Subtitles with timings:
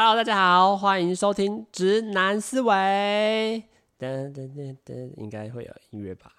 [0.00, 3.64] Hello，大家好，欢迎收听直男思维。
[3.98, 6.30] 噔噔噔噔，应该会有音乐吧。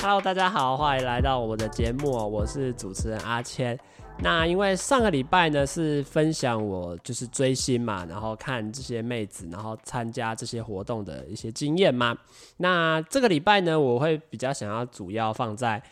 [0.00, 3.78] Hello，大家好，欢迎来到我的节目，我是主持人阿谦。
[4.22, 12.16] 那因为上个礼拜呢是分享我就是追星嘛，然后看这些妹子，然后参加这些活动的一些经验嘛。
[12.58, 15.82] 那这个礼拜呢，我会比较想要主要放在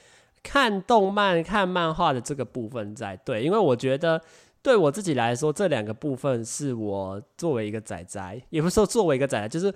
[0.45, 3.17] 看动漫、看漫画的这个部分在。
[3.19, 4.21] 对，因为我觉得
[4.63, 9.75] 对我自己来说，这两个部分是我作为一个仔仔，也不是说作为一个仔仔，就是。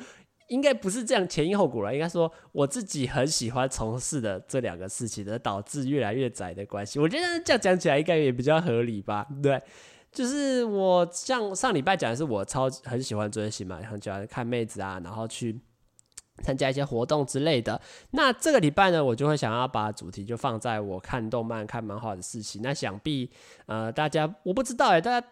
[0.49, 6.99] 应该不是这样前因后果了，应该说我自己很喜欢从事的这两个事情，而导致越来越窄的关系。
[6.99, 9.27] 我觉得这样讲起来应该也比较合理吧？
[9.43, 9.63] 对，
[10.13, 15.59] 就是我像上礼拜讲的是我超很喜欢追星嘛，很喜欢看妹子啊，然后去
[16.43, 17.81] 参加一些活动之类的。
[18.11, 22.61] 那这个礼拜呢，我就会想要把主题就放在我看动漫、看漫画的事情。
[22.63, 23.31] 那想必
[23.67, 25.27] 呃大家我不知道哎，大家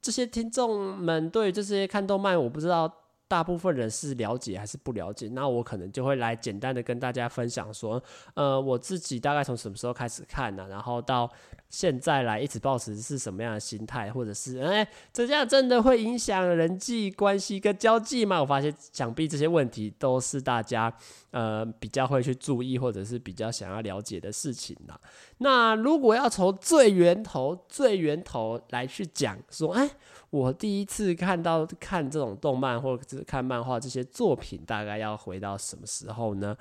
[0.00, 3.02] 这些听众们对这些看动漫，我不知道。
[3.28, 5.28] 大部分人是了解还是不了解？
[5.28, 8.02] 那我可能就会来简单的跟大家分享说，
[8.34, 10.66] 呃，我自己大概从什么时候开始看呢？
[10.68, 11.30] 然后到
[11.68, 18.40] 现在来一直保持是什么样的心态，或者是哎，这样真的会影响人际关系跟交际吗？
[18.40, 20.92] 我发现想必这些问题都是大家
[21.36, 24.98] 呃比较会去注意，或者是比较想要了解的事情啦。
[25.38, 29.90] 那如果要从最源头、最源头来去讲说，哎。
[30.30, 36.54] 我第一次看到看这种动漫或者是看漫画这些作品，大概要回到什么时候呢？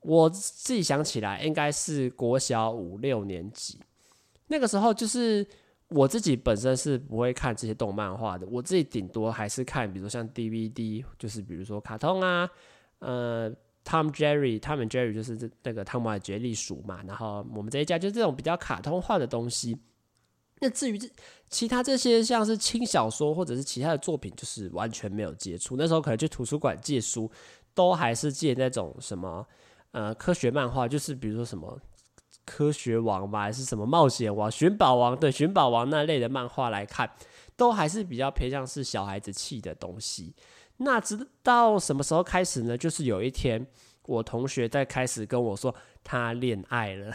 [0.00, 3.78] 我自己想起来，应该是国小五六年级。
[4.48, 5.46] 那个时候，就是
[5.88, 12.48] 我自己本身是不会看这些动漫画的，我自己顶多还是看，比如说像 DVD，就是比如说卡通啊，
[13.00, 13.52] 呃
[13.90, 17.02] ，Tom Jerry，他们 Jerry 就是这那个汤姆和杰利鼠嘛。
[17.08, 19.76] 然后我们这一家就是这种比较卡通化的东西。
[20.60, 21.08] 那至于这
[21.48, 25.74] 其他这些像是轻小说或者是其他的作品，就是完全没有接触。
[25.76, 27.28] 那时候可能去图书馆借书，
[27.74, 29.44] 都还是借那种什么
[29.90, 31.80] 呃科学漫画，就是比如说什么
[32.44, 37.10] 科学王吧，还是什么冒险王、寻宝王，对，寻宝王那类的漫画来看，
[37.56, 40.34] 都还是比较偏向是小孩子气的东西。
[40.82, 42.76] 那直到什么时候开始呢？
[42.76, 43.66] 就是有一天，
[44.06, 47.12] 我同学在开始跟我说他恋爱了。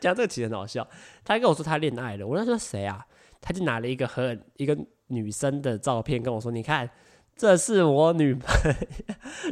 [0.00, 0.86] 讲这个其实很好笑，
[1.24, 3.06] 他跟我说他恋爱了，我那时候谁啊？
[3.40, 4.76] 他就拿了一个很一个
[5.08, 6.90] 女生的照片跟我说：“你看，
[7.36, 8.74] 这是我女朋友，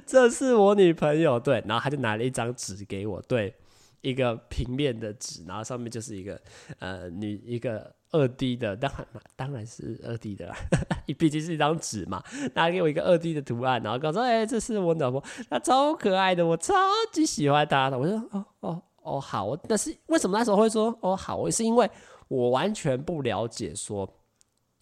[0.06, 3.54] 这是我女朋友。”对，然后他就拿了一张纸给我，对，
[4.00, 6.40] 一个平面的纸，然后上面就是一个
[6.78, 10.56] 呃女一个二 D 的，当然嘛，当然是二 D 的啦，
[11.18, 12.22] 毕竟是一张纸嘛，
[12.54, 16.74] 拿给我一个二 D 的图案，然后跟我说：“哎、这是我老婆，她超可爱的，我超
[17.12, 21.48] 级喜欢她的。”我说：“哦哦。”哦，好，但是为什么那时候会说哦好？
[21.48, 21.88] 是因为
[22.26, 24.04] 我完全不了解说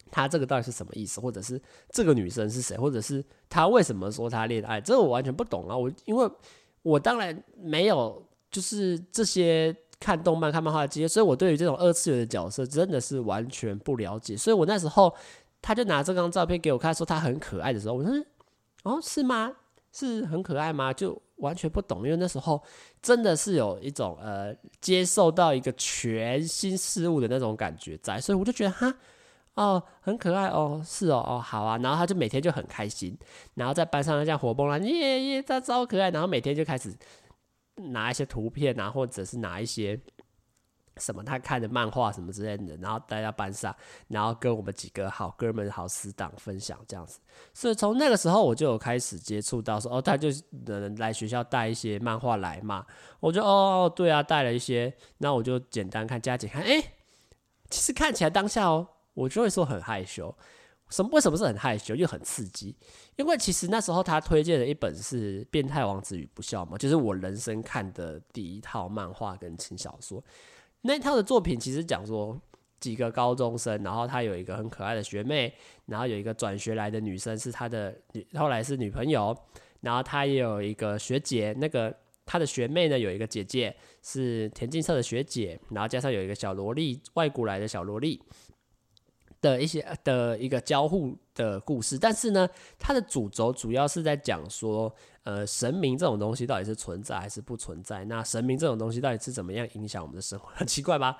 [0.09, 1.61] 她这个到底是什么意思，或者是
[1.91, 5.77] 这个女生是谁，或者是她为什么说她恋爱，这个我完全不懂啊！
[5.77, 6.27] 我因为
[6.81, 14.35] 我当然没有就是这些看动漫、看漫画的经验，所以我对于这种二次元的角色真的是完全不了解。
[14.37, 15.13] 所以我那时候
[15.61, 18.11] 他就拿这张照片给我看，说他很可爱的时候，我说
[18.83, 19.51] 哦是吗？
[19.91, 20.93] 是很可爱吗？
[20.93, 21.21] 就。
[21.39, 22.63] 完全不懂，因为那时候
[23.01, 28.95] 真的是有一种呃接受到一个全新事物的那种感觉在，所以我就觉得哈
[29.55, 33.17] 哦很可爱哦是哦哦好啊，然后他就每天就很开心，
[33.55, 36.89] 然后在班上这样活蹦乱耶耶他超可爱，然后每天就开始
[37.75, 39.99] 拿一些图片啊，或者是拿一些。
[40.97, 43.75] 什么他看的漫画什么之类的，然后带到班上，
[44.07, 47.19] 然后跟我们几个好哥们、好死党分享这样子。
[47.53, 50.29] 所以从那个时候我就有开始接触到说，哦，他就
[50.67, 52.85] 能来学校带一些漫画来嘛。
[53.19, 54.95] 我就哦，对啊，带了一些。
[55.17, 56.81] 那我就简单看，加减看，哎，
[57.69, 60.33] 其实看起来当下哦，我就会说很害羞。
[60.89, 61.09] 什么？
[61.13, 62.75] 为什么是很害羞又很刺激？
[63.15, 70.23] 因为其实那时候他推荐的一本是《变态王子与不孝》嘛，就是我人生看的第一套漫画跟轻小说。
[70.81, 72.39] 那一套的作品其实讲说
[72.79, 75.51] 几个高中生，然后他有一个很可爱的学妹，
[75.87, 79.35] 然后有一个转学来的女生是他的女，后来是女朋友，
[79.81, 81.95] 然后他也有一个学姐，那个
[82.27, 88.21] 他的学妹呢有一个姐姐是田径社的学姐，然后加上有一个小萝莉，外国来的小萝莉
[89.45, 92.49] 的一些的一个交互的故事，但是呢，
[92.79, 94.93] 它的主轴主要是在讲说。
[95.25, 98.05] 呃，神明这种东西到底是存在还是不存在？
[98.05, 100.47] 那神明这种东西到底是怎么样影响我们的生活？
[100.53, 101.17] 很奇怪吧？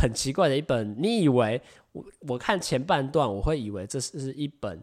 [0.00, 0.94] 很奇怪的一本。
[1.02, 1.60] 你以为
[1.90, 4.80] 我我看前半段，我会以为这是一本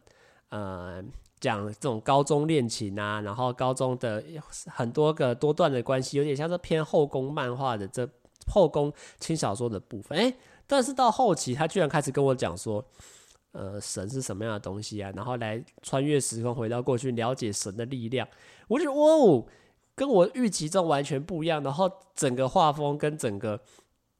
[0.49, 1.01] 呃
[1.39, 4.21] 讲这种高中恋情啊，然后高中的
[4.67, 8.05] 很多个多段的关系，有点像是偏后宫漫画的这
[8.47, 10.17] 后宫轻小说的部分。
[10.17, 10.35] 诶，
[10.71, 12.81] 但是到后期，他居然开始跟我讲说，
[13.51, 15.11] 呃，神是什么样的东西啊？
[15.13, 18.25] 然后来穿越时空回到过去，了解神的力量。
[18.69, 19.45] 我觉得哇哦，
[19.93, 21.61] 跟我预期中完全不一样。
[21.61, 23.59] 然后整个画风跟整个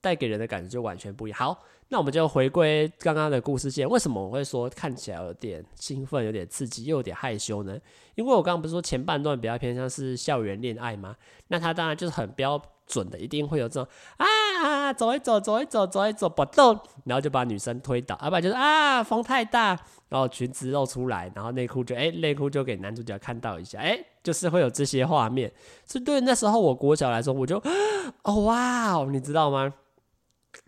[0.01, 1.39] 带给人的感觉就完全不一样。
[1.39, 1.63] 好。
[1.93, 3.85] 那我们就回归刚刚的故事线。
[3.89, 7.77] 为什么我会说看起来有点兴奋、有点刺激，又有点害羞呢？
[8.15, 11.13] 因为我刚刚不是说前半段比较偏向是校园恋爱吗？
[11.49, 12.57] 那他当然就是很标
[12.91, 19.77] 准的，一定会有这种啊，走一走，走一走，走一走，不动，然后就把女生推倒，要不然就是啊，风太大，
[20.09, 25.51] 然后裙子露出来，然后内裤就哎， 内裤就给男主角看到一下，哎，就是会有这些画面。
[25.85, 27.57] 所以对那时候我国小来说，我就
[28.23, 29.73] 哦哇，你知道吗？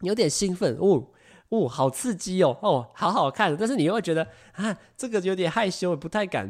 [0.02, 1.08] 有点兴奋哦。
[1.50, 2.58] 哦，好刺激哦！
[2.64, 6.50] 哦，好好看，但是你又会觉得啊，这个有点害羞，不太敢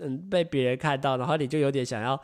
[0.00, 2.20] 嗯被别人看到，然后你就有点想要，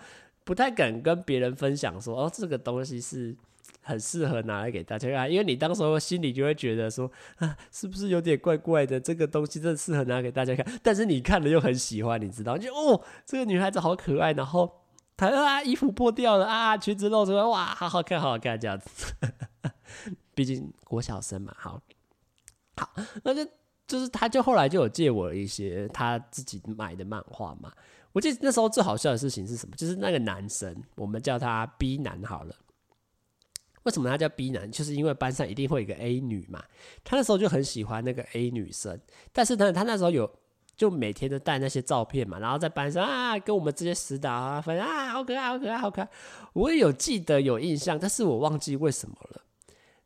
[0.47, 3.37] 不太敢跟别人分享说，哦，这个东西是
[3.83, 9.01] 很适合拿来给大家看，因为你当时候心里就会觉得说啊，是不是有点怪怪的？
[9.01, 12.57] 这个东西真的适合拿给大家看，但是你看了又很喜欢，你知道？
[12.57, 14.71] 就哦，这个女孩子好可爱，然后
[15.17, 19.13] 她啊衣服破掉了啊，裙子露出来，哇，好好看，好好看，这样子。
[20.33, 21.83] 毕竟国小生嘛，好。
[22.77, 22.89] 好，
[23.25, 23.51] 那就
[23.89, 27.73] 就是他，就后来就有借我一些他自己买的漫画嘛。
[28.17, 29.77] 我记得那时候最好笑的事情是什么？
[29.77, 32.57] 就是那个男生，我们叫他 B 男好了。
[33.83, 34.73] 为什么他叫 B 男？
[34.73, 36.65] 就是因为班上一定会有一个 A 女嘛。
[37.05, 38.99] 他那时候就很喜欢那个 A 女生，
[39.35, 40.35] 但是呢，他那时候有
[40.75, 46.09] 就每天都带那些照片嘛，然后在班上啊跟我们这些死党啊分享啊，好可爱，好可爱，好可爱。
[46.55, 49.43] 我也有记得有印象，但是我忘记为什么了。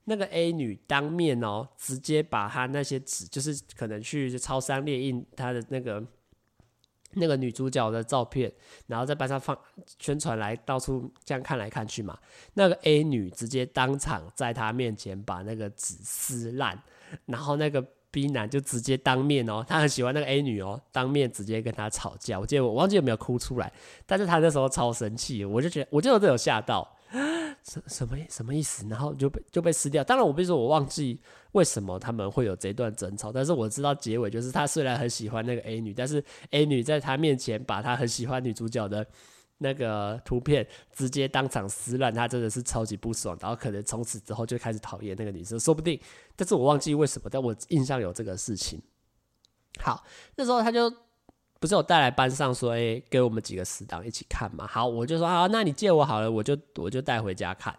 [0.06, 6.04] 那个 A 女当面哦，直接把她那些纸，就是可能去超商列印她的那个
[7.14, 8.52] 那个女主角的照片，
[8.86, 9.56] 然后在班上放
[9.98, 12.18] 宣传来到处这样看来看去嘛。
[12.54, 16.80] 那个 A 女直接当场在她面前把那个纸撕烂，
[17.26, 22.38] 然后那个 B 男就直接当面哦，他很喜欢那个 A 女哦，当面直接跟她吵架。
[22.38, 23.72] 我记得我忘记有没有哭出来，
[24.06, 26.96] 但是他那时候超生气，我就觉得我就有这种吓到。
[27.62, 28.86] 什什么什么意思？
[28.88, 30.02] 然后就被就被撕掉。
[30.02, 31.20] 当然，我不是说我忘记
[31.52, 39.06] 为什么他们会有这段争吵，但是我知道结尾就是他虽然很喜欢那个 A 女，但是 A 女在他面前把他很喜欢女主角的
[39.58, 43.36] 那个图片直接当场撕烂，他真的是超级不爽。
[43.40, 46.00] 然后可能从此之后就开始讨厌那个女生，说不定。
[46.34, 48.80] 但是我忘记为什么，但我印象有这个事情。
[49.78, 50.04] 好，
[50.36, 50.92] 那时候他就。
[51.60, 54.66] 不是有带来班上说，哎，给我们几个死党一起看嘛？
[54.66, 57.72] 好，我就说好，那你借我好了，我就我就带回家看。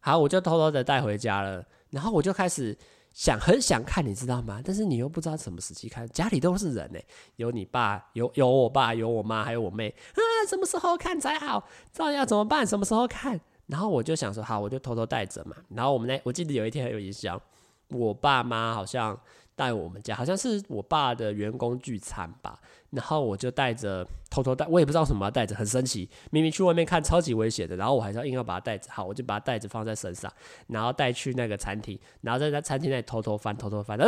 [0.00, 1.64] 好，我就偷偷的带回家了。
[1.90, 2.76] 然后我就开始
[3.14, 4.60] 想，很想看，你知道吗？
[4.62, 7.00] 但是你又不知道什么时期看，家里都是人呢，
[7.36, 11.66] 有你爸，有有我爸，有我妈，还有我妹啊，什么时候看才好？
[11.90, 12.66] 这样要怎么办？
[12.66, 13.40] 什么时候看？
[13.66, 15.56] 然后我就想说，好，我就偷偷带着嘛。
[15.70, 17.40] 然后我们那，我记得有一天很有印象，
[17.88, 19.18] 我爸妈好像
[19.54, 22.58] 带我们家，好像是我爸的员工聚餐吧。
[22.90, 26.10] 然后我就带着，偷偷带，我也不知道什么要带着，很神奇。
[26.30, 28.90] 明明去外面看超级危险的，然后我还是要硬要把它带着。
[28.90, 30.30] 好，我就把它带着放在身上，
[30.66, 34.06] 然后带去那个餐厅，然后在那餐厅那里偷偷翻，偷偷翻，哦，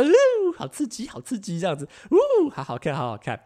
[0.55, 3.43] 好刺激，好刺激，这样子，呜，好好看，好好看，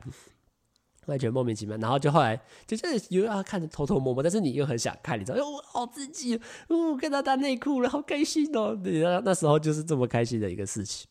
[1.05, 1.77] 完全莫名其妙。
[1.77, 2.37] 然后就后来
[2.67, 6.37] 就真的又要看着偷偷摸摸，但是你又很想看，你知道，哟，好刺激，
[6.67, 8.75] 呜，看到他内裤了，好开心哦。
[8.75, 11.08] 对，那时候就是这么开心的一个事情。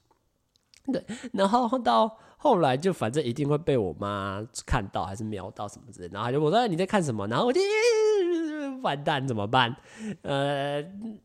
[0.92, 2.18] 对，然后到。
[2.40, 7.60] 后来就反正一定会被我妈看到，还是瞄到什么之类，然后就我说你在看什么，然后我就
[8.80, 9.74] 完蛋怎么办？
[10.22, 10.80] 呃，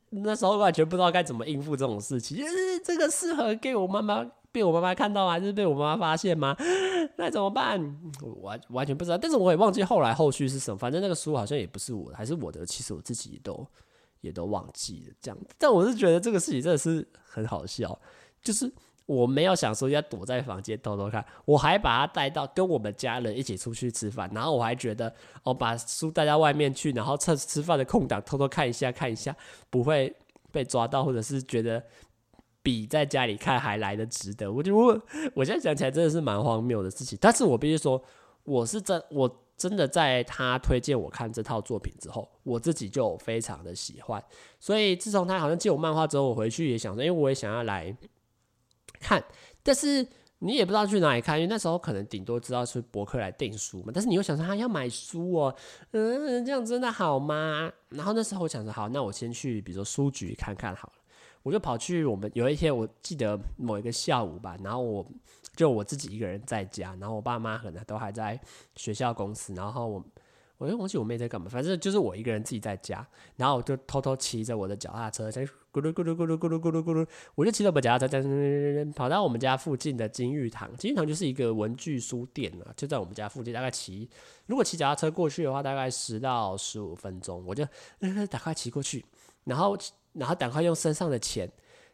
[0.10, 6.58] 那时候完全不知道该怎么应付这种事情，就是这个适合给我妈妈被我妈妈看到还是被我妈妈发现吗？
[7.17, 7.79] 那怎么办？
[8.24, 10.77] 我完完全不知道，但是我也忘记后来后续是什么。
[10.79, 13.63] 反正那个书好像也不是我的，还是我的，其实我自己都
[14.22, 15.38] 也都忘记了这样。
[15.60, 18.00] 但我是觉得这个事情真的是很好笑，
[18.41, 18.74] 就是。
[19.05, 29.36] 我没有想说要躲在房间偷偷看，我还把他带到跟我们家人一起出去吃饭，然后我还觉得，我把书带到外面去，然后趁吃饭的空档偷偷看一下看一下，
[29.69, 30.15] 不会
[30.53, 31.83] 被抓到，或者是觉得
[32.62, 34.50] 比在家里看还来得值得。
[34.50, 35.01] 我觉得我
[35.33, 38.01] 我现在想起来真的是蛮荒谬的事情，但是我必须说，
[38.45, 44.24] 我是真我真的在他推荐我看这套作品之后，我自己就非常的喜欢，
[44.62, 47.93] 所以自从他好像借我漫画之后，我回去也想说，因为我也想要来。
[49.03, 49.24] 看，
[49.62, 50.07] 但是
[50.39, 53.91] 你也不知道去哪里看，因为那时候可能顶多知道是博客来订书嘛。
[53.93, 55.55] 但是你又想说，他要买书哦，
[55.91, 57.72] 嗯，这样真的好吗？
[57.89, 60.93] 然后那时候我想说，好，那我先去，比如说书局看看好了。
[61.43, 65.05] 我就跑去我们有一天，我记得某一个下午吧，然后我
[65.55, 68.39] 就我自己一个人在家，然后我爸妈可能都还在
[68.75, 70.03] 学校、公司，然后我。
[70.57, 73.05] 我就忘记我妹在干嘛，反正就是我一个人自己在家，
[73.36, 77.05] 然后我就偷偷骑着我的脚踏车，在咕噜咕噜咕噜咕噜咕噜咕噜，
[77.36, 80.74] 我就骑着我脚踏车在跑到我们家附近的金玉堂。
[80.77, 84.10] 金玉堂就是一个文具书店啊，就在我们家附近，大概骑
[84.45, 87.43] 如果骑脚踏车过去的话，大概十到十五分钟。
[87.45, 87.65] 我就
[88.00, 89.03] 赶快骑过去，
[89.43, 89.77] 然后
[90.13, 91.51] 然后赶快用身上的钱，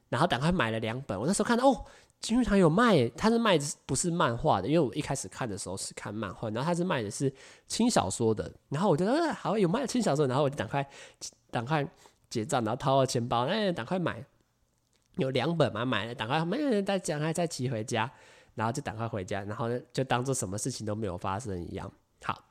[0.09, 1.19] 然后赶快买了两本。
[1.19, 1.85] 我那时候看到哦。
[2.21, 7.33] 金玉堂有卖，他是卖的不是漫画的，因为我一开始看的时候是看漫画，然后他是卖的是
[7.65, 10.85] 轻小说的，然后我觉得、呃、好有卖轻小说，然后我就赶快
[11.49, 11.87] 赶快
[12.29, 14.23] 结账，然后掏了钱包，哎，赶快买，
[15.15, 18.11] 有两本嘛，买了，赶快没再赶快再骑回家，
[18.55, 21.89] 然后就赶快回家，然后呢就当做什么事情都没有发生一样。
[22.21, 22.43] 好，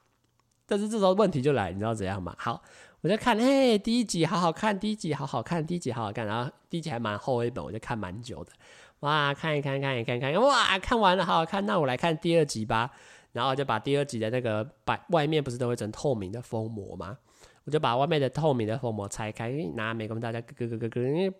[0.67, 2.35] 但是这时候问题就来，你知道怎样吗？
[2.39, 2.63] 好，
[3.03, 8.53] 我就看，哎，第一集好好看，第一集好好看，第一集好好看，然后第一集还蛮厚一本，我就看蛮久的。
[9.01, 11.65] 哇，看一看，看一看，看，哇，看完了，好好看。
[11.67, 12.91] 那我来看第二集吧。
[13.33, 17.19] 然后就把第二集的那个把外面不是都会整透明的封膜吗？
[17.65, 21.35] 我就把外面的透明的封膜拆开，拿美工刀在咯咯咯咯咯，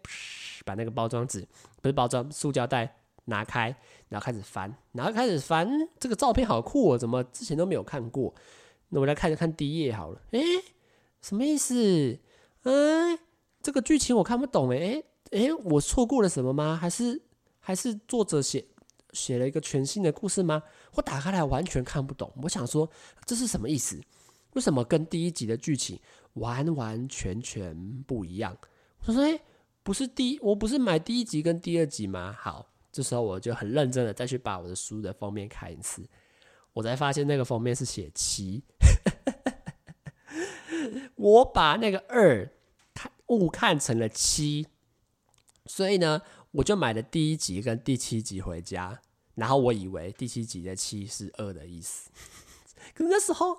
[0.65, 1.49] 把那个包装纸
[1.81, 3.75] 不是包装塑胶袋拿开，
[4.11, 5.67] 然后开始翻，然后开始翻。
[5.99, 8.33] 这个照片好酷哦，怎么之前都没有看过？
[8.91, 10.21] 那我来看一看第一页好了。
[10.33, 10.43] 诶，
[11.23, 12.19] 什么意思？
[12.65, 13.19] 嗯，
[13.63, 15.05] 这个剧情我看不懂诶。
[15.31, 16.79] 诶，我错过了什么吗？
[16.81, 17.23] 还是？
[17.69, 18.65] 还是作者写
[19.13, 20.63] 写了一个全新的故事吗？
[20.95, 22.33] 我打开来完全看不懂。
[22.43, 22.91] 我想说
[23.27, 24.01] 这是什么意思？
[24.55, 26.01] 为什么跟第一集的剧情
[26.33, 28.57] 完完全全不一样？
[29.05, 29.39] 我说：“哎，
[29.83, 36.03] 不是第一，我不是买第一集跟第二集吗？”好，这时候我就很认真的再去把我的书的封面看一次，
[36.73, 38.65] 我才发现那个封面是写七，
[41.17, 42.51] 我把那个二
[42.95, 44.67] 看误看成了七，
[45.67, 46.23] 所以呢。
[46.59, 48.99] 我就买了第一集跟第七集回家，
[49.37, 52.11] 然后我以为第七集的七是二的意思，
[52.93, 53.57] 可是那时候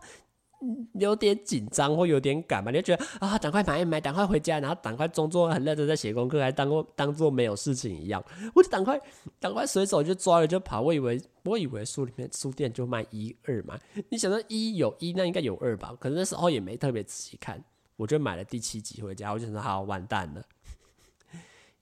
[0.95, 8.21] 有点紧张或有点赶嘛，你就觉得啊，赶快买一买，赶快回家，然后赶快装作很认真在写功课，还当过当做没有事情一样，
[8.53, 8.99] 我就赶快
[9.39, 13.79] 赶快随手就抓了就跑，我以为我以为书里面书店就卖一二嘛，
[14.09, 15.95] 你想到一有一，那应该有二吧？
[15.97, 17.63] 可是那时候也没特别仔细看，
[17.95, 20.43] 我就买了第七集回家，我就想说好，完蛋了。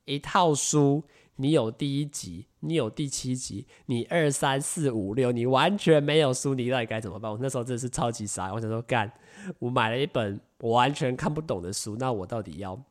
[0.08, 1.04] 一套书，
[1.36, 7.30] 你有第一集，你有第七集，你二三四五六，你完全没有书，你到底该怎么办？
[7.30, 9.12] 我那时候真的是超级傻，我想说干，
[9.60, 12.82] 我买了一本我完全看不懂的书，那我到底要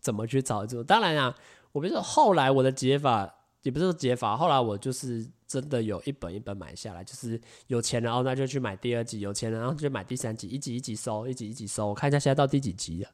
[0.00, 0.66] 怎么去找？
[0.66, 1.34] 这当然啊，
[1.72, 13.08] 我比如说后来我的解法也不是说解法，后来我就是真的有一本一本买下来，就是有钱了，然后那就去买第二集，有钱了，然后就买第三集，一集一集收，一集一集收，我看一下现在到第几集了。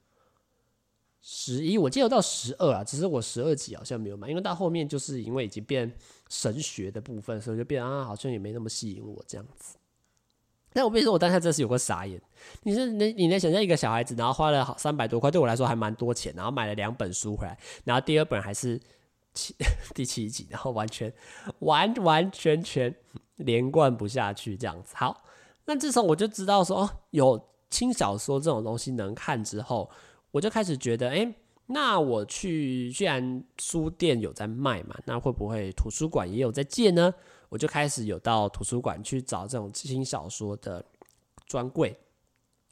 [1.21, 5.93] 十一，我记得到十二啊，只是我十二集好像没有买，因为到后面就是因为已经变
[6.29, 9.77] 神学的部分，所以就变啊，好像也没那么吸引我这样子。
[10.73, 12.21] 但我跟你说，我当下真是有个傻眼。
[12.63, 18.81] 你是你你能想象一个小孩子，然后花了好三百多块，对我来说还蛮多钱，然后买了两本书回来，然后第二本还是
[19.35, 19.55] 七
[19.95, 21.13] 第七集，然后完全
[21.61, 22.95] 完完全全
[23.37, 24.95] 连贯不下去这样子。
[24.95, 25.25] 好，
[25.65, 29.91] 那自从我就知道说，哦，有轻小说这种东西能看之后。
[30.31, 31.35] 我就开始觉得，哎、
[31.67, 37.13] 那我去，既然书店有在卖嘛，那会不会图书馆也有在借呢？
[37.49, 40.85] 我就开始有到图书馆去找这种轻小说的
[41.47, 41.97] 专柜，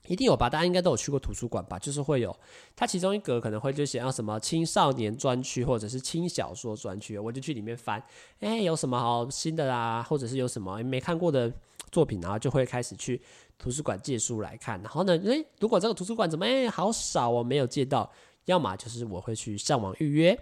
[0.07, 0.51] 一定有吧？
[0.51, 1.79] 大家应该都有去过图书馆吧？
[1.79, 2.39] 就是会有，
[2.75, 8.03] 它其中一格可能会就写到什么青少年专区或者是轻小说专区，我就去里面翻，
[8.41, 11.51] 哎、有什么好新的啦，或者是有什么没看过的
[11.91, 13.21] 作品，然后就会开始去。
[13.59, 18.11] 图书馆借书来看，然后呢，诶，如果这个图书馆怎么诶好少哦，没有借到，
[18.45, 20.39] 要么就是我会去上网预约，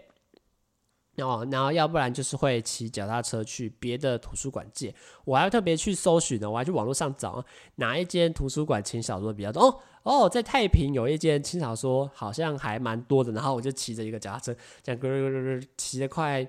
[1.19, 4.95] 哦，然后要不然就是会骑脚踏车去别的图书馆借，
[5.25, 7.45] 我还要特别去搜寻呢，我还去网络上找
[7.77, 9.63] 哪一间图书馆轻小说比较多。
[9.63, 16.47] 哦哦，在太平有一间轻小说好像还蛮多的，然后我就骑着一个脚踏车，这样咯咯咯咯骑得快。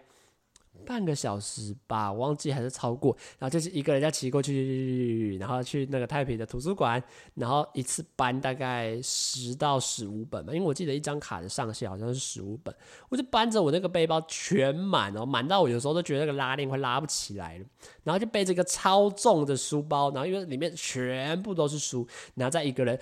[0.86, 7.02] 半个小时吧，忘记还是超过，然后就是一个人家骑过去，然后去那个太平的图书馆，
[7.34, 12.74] 然后一次搬大概十到十五本吧，因为我记得一张卡的上限好像是十五本，
[13.10, 17.66] 我就搬着我那个背包全满，哦满到我有时候都觉得那个拉链快拉不起来了，
[18.04, 23.00] 然后就背着一个超重的书包，然后因为里面全部都是书，然后再一个人，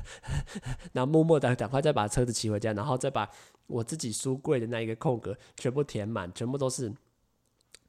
[0.92, 3.28] 然后默默的赶快再把车子骑回家，然后再把。
[3.70, 6.92] 我自己书柜的那一个空格全部填满，全部都是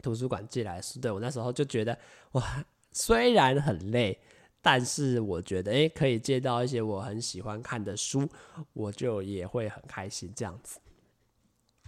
[0.02, 1.00] 图书馆借来的书。
[1.00, 1.98] 对，我那时候就觉得，
[2.34, 4.20] 哇，虽然很累，
[4.62, 8.30] 但是我觉得，诶，可以借到一些我很喜欢看的书，
[8.74, 10.80] 我就也会很开心这样子。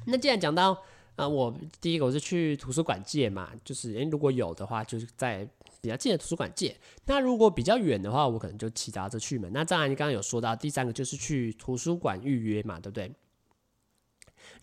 [0.06, 0.78] 那既然讲到
[1.16, 5.48] 啊，我第一个我是去图书馆借嘛，就是诶，如果有的话，就是在
[5.80, 6.76] 比较近的图书馆借。
[7.06, 9.48] 那如果比较远的话，我可能就骑脚踏车去嘛。
[9.52, 13.14] 那当然，你刚刚有说到第三个就是去图书馆预约嘛，对不对？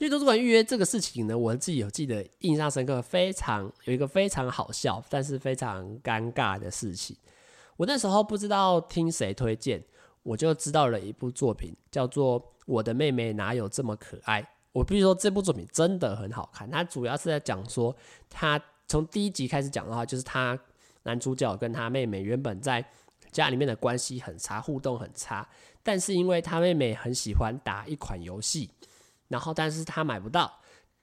[0.01, 7.15] 去图书馆预约这个事情呢，我自己有记得印象深刻，非常有一个非常好笑，但是非常尴尬的事情。
[7.77, 9.85] 我那时候不知道听谁推荐，
[10.23, 14.43] 我就知道了一部作品，叫做《我的妹妹哪有这么可爱》。
[14.73, 16.71] 我必须说，这部作品真的很好看。
[16.71, 17.95] 它主要是在讲说，
[18.31, 20.59] 他从第一集开始讲的话，就是他
[21.03, 22.83] 男主角跟他妹妹原本在
[23.31, 25.47] 家里面的关系很差，互动很差。
[25.83, 28.71] 但是因为他妹妹很喜欢打一款游戏，
[29.31, 30.53] 然后但是他买不到，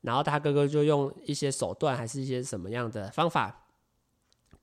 [0.01, 3.65] 然后他哥哥就用一些手段，还是一些什么样的方法，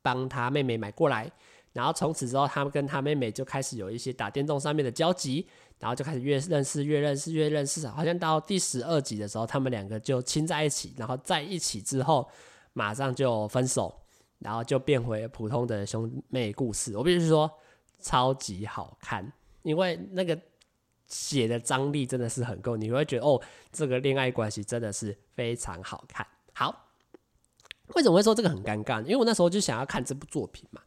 [0.01, 1.29] 帮他妹妹买过来。
[1.73, 5.49] 然后从此之后，他们跟他妹妹就开始有一些打电动上面的交集。
[5.81, 10.95] 然后就开始越认识越认识越认识，好像到第十二集的时候，他们两个就亲在一起。
[10.97, 12.27] 然后在一起之后，
[12.73, 13.95] 马上就分手，
[14.39, 16.97] 然后就变回普通的兄妹故事。
[16.97, 17.51] 我必须说，
[17.99, 19.31] 超级好看，
[19.63, 20.41] 因为那个
[21.07, 23.41] 写的张力真的是很够，你会觉得哦，
[23.73, 26.27] 这个恋爱关系真的是非常好看。
[26.53, 26.89] 好，
[27.95, 29.05] 为什么会说这个很尴尬呢？
[29.05, 30.81] 因为我那时候就想要看这部作品嘛。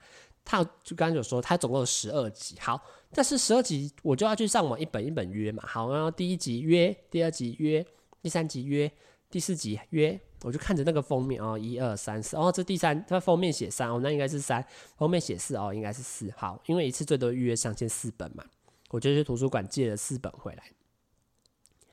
[0.50, 2.56] 他就刚刚有说，他总共有十二集。
[2.60, 2.82] 好，
[3.12, 5.62] 但是十二集我就要去上网一本一本约嘛。
[5.68, 7.86] 好，然后第一集约，第二集约，
[8.22, 8.90] 第三集约，
[9.30, 10.18] 第四集约。
[10.44, 14.66] 我就看着那个封面哦，一二三四，哦，这第三，它封面写三哦，那应该是三。
[14.96, 16.32] 封面写四哦，应该是四。
[16.38, 18.46] 好，因为一次最多预约上限四本嘛，
[18.90, 20.64] 我就去图书馆借了四本回来。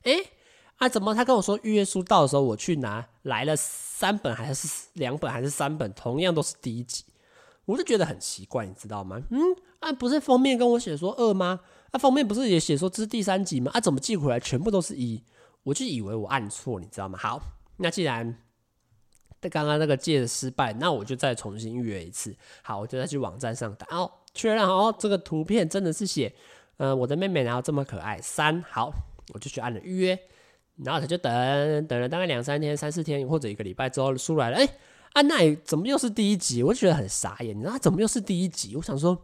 [0.03, 0.31] 诶，
[0.77, 7.03] 啊，怎么他跟我说预约书到的时候我去拿来了三本还是两本还是三本，同样都是第一集。
[7.65, 9.19] 我就觉得很奇怪，你知道吗？
[9.31, 9.39] 嗯，
[9.79, 11.61] 啊，不是封面跟我写说二吗？
[11.91, 13.71] 啊，封面不是也写说这是第三集吗？
[13.73, 15.23] 啊，怎么寄回来全部都是一？
[15.63, 17.17] 我就以为我按错，你知道吗？
[17.17, 17.41] 好，
[17.77, 18.43] 那既然
[19.49, 22.35] 刚刚那个借的失败，那我就再重新预约一次。
[22.61, 26.35] 好，我就再去网站上打哦，确认哦，这个图片真的是写，
[26.77, 28.63] 呃，我的妹妹然后这么可爱三。
[28.63, 28.91] 好，
[29.33, 30.19] 我就去按了预约，
[30.77, 34.69] 然后他就等等了大概两三天、三四天或者一个礼拜之后出来了，哎。
[35.13, 36.61] 啊，那怎么又是第一集？
[36.61, 38.75] 我就觉得很傻眼，你知道他怎么又是第一集？
[38.75, 39.17] 我想说，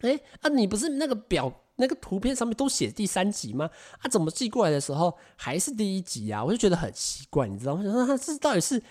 [0.00, 3.70] 哎、啊，你不是那个表那个图片上面都写第三集吗？
[4.00, 6.44] 啊，怎么寄过来的时候还是第一集啊？
[6.44, 7.82] 我就觉得很奇怪，你知道吗？
[7.82, 8.82] 我想说他这到底是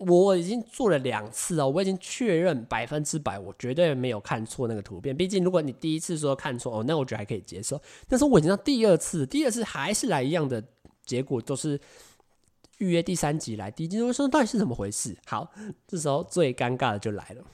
[0.00, 5.16] 我已经做了两次哦，我已经确认百分之百，我绝对没有看错那个图片。
[5.16, 7.80] 毕竟如果你第一次说看错哦，那我觉得还可以接受。
[8.08, 10.62] 但是我已经到第二次，第二次还是来一样的
[11.04, 11.80] 结果，都是。
[12.78, 15.14] 预约第三集来，第一集我说到底是怎么回事？
[15.26, 15.52] 好，
[15.86, 17.44] 这时候最尴尬的就来了，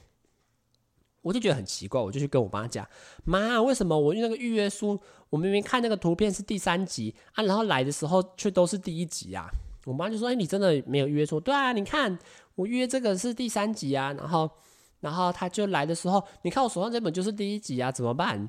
[1.20, 2.88] 我就觉得很奇怪，我就去跟我妈讲，
[3.24, 4.96] 妈，为什么我用那个预约书，
[5.28, 9.50] 我明明看那个图片是第三集啊，然后来的时候却都是第一集啊？
[9.86, 11.38] 我妈就说，哎，你真的没有约错？
[11.38, 12.18] 对啊，你看
[12.56, 14.50] 我约这个是第三集啊，然后，
[14.98, 18.48] 然后他就来的时候，你看我手上这本就是第一集啊，怎么办？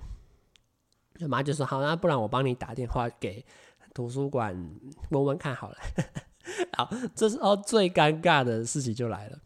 [1.21, 3.45] 我妈就说，好，那不然我帮你打电话给
[3.93, 4.55] 图书馆
[5.11, 5.77] 问问看好了。
[6.75, 9.37] 好，这时候最尴尬的事情就来了。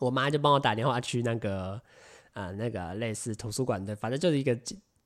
[0.00, 1.80] 我妈就帮我打电话去那个，
[2.32, 4.58] 呃，那个类似图书馆的，反正就是一个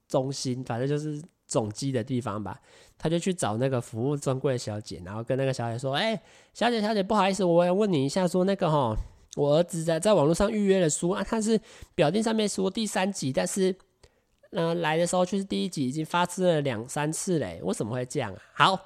[0.09, 2.58] 中心，反正就是总机的地方吧。
[2.96, 6.20] 他就去找那个服务专柜小姐，然后跟那个小姐说：“哎，
[6.52, 8.94] 小姐，小姐，不好意思，我要问你一下，说那个齁，
[9.36, 11.58] 我儿子在在网络上预约了书啊，他是
[11.94, 13.74] 表定上面说第三集，但是，
[14.50, 18.78] 呃，来的时候却是第一集，已经发生了两三次嘞，为什么会这样啊？”好。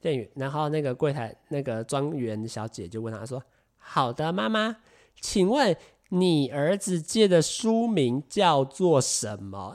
[0.00, 3.42] 店员，然后那个柜台那个专员小姐就问他说
[3.78, 4.76] ：“好的，妈妈，
[5.20, 5.76] 请问
[6.10, 9.72] 你儿子借的书名叫做什么？”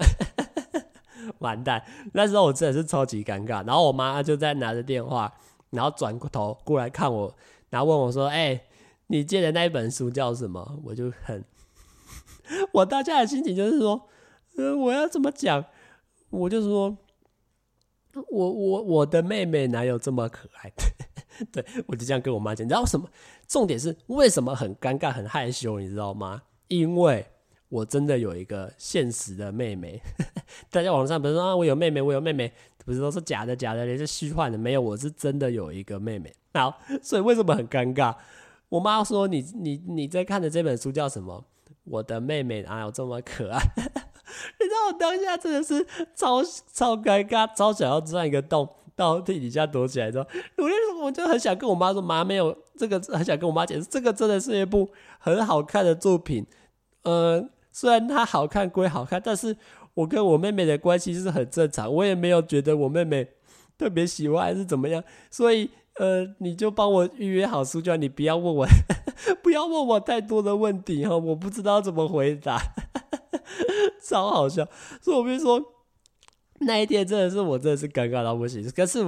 [1.41, 3.63] 完蛋，那时候我真的是超级尴尬。
[3.67, 5.31] 然后我妈就在拿着电话，
[5.69, 7.35] 然后转过头过来看我，
[7.69, 8.61] 然后问我说：“哎、
[9.07, 11.43] 你借的那一本书叫什么？”我就很，
[12.73, 14.09] 我当下的心情就是说
[14.57, 15.65] ：“呃，我要怎么讲？”
[16.31, 16.97] 我就说。
[18.29, 20.69] 我我我的妹妹哪有这么可爱？
[21.49, 22.65] 对，我就这样跟我妈讲。
[22.65, 23.07] 你知道什么？
[23.47, 25.79] 重点是为什么很尴尬、很害羞？
[25.79, 26.41] 你知道吗？
[26.67, 27.25] 因为
[27.71, 30.01] 我真的有一个现实的妹妹。
[30.69, 32.51] 大家网上不是说啊，我有妹妹，我有妹妹，
[32.83, 34.57] 不是都是假的、假的，也是虚幻的。
[34.57, 36.35] 没有，我是真的有一个妹妹。
[36.53, 38.13] 好，所以为什么很尴尬？
[38.67, 41.45] 我妈说你：“你你在看的这本书叫什么？”
[41.85, 43.59] 我的妹妹哪有这么可爱？
[44.59, 50.11] 你知道我当下真的是超超尴尬，超想要钻一个洞到地底下躲起来。
[50.11, 56.45] 之后，我就我就很想跟我妈说，妈没有这个，很想跟我妈解释，这个真的是一部很好看的作品。
[57.03, 59.55] 呃，虽然它好看归好看，但是
[59.93, 63.27] 我跟我妹妹的关系是很正常，我也没有觉得我妹妹
[63.77, 65.03] 特别喜欢还是怎么样。
[65.29, 68.67] 所以呃，你就帮我预约好书就好，你不要问我，
[69.43, 72.57] 不要问我太多的问题哈，我不知道怎么回答，
[74.01, 74.67] 超好笑。
[75.01, 75.61] 所以我跟你说，
[76.59, 78.63] 那一天真的是我真的是尴尬到不行。
[78.71, 79.03] 可是，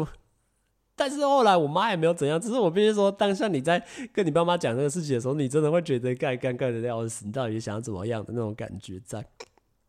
[0.96, 9.26] 但是后来我妈也没有怎样，只是我必须说，当下你在跟你爸妈讲这个事情的时候，你真的会觉得尴尴尬的要死，你到底想要怎么样的那种感觉在。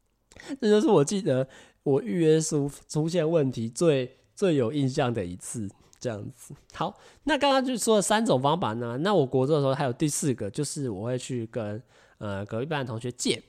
[0.60, 1.46] 这就是我记得
[1.82, 5.68] 我预约书出现问题最最有印象的一次，
[6.00, 6.54] 这样子。
[6.72, 8.96] 好，那刚刚就说了三种方法呢。
[8.98, 11.80] 那我国中的时候还有第四个，就是我会去跟
[12.18, 13.40] 呃隔壁班的同学借，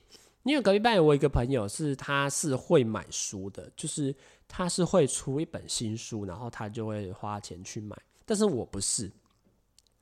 [0.44, 4.16] 因为隔壁班有我一个朋友是他是会买书的，就是
[4.48, 7.96] 他是会出一本新书，然后他就会花钱去买。
[8.26, 9.12] 但是我不是。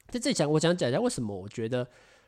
[0.09, 1.87] 在这里讲，我想讲一下为什么我觉得